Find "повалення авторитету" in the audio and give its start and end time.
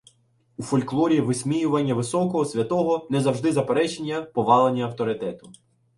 4.21-5.51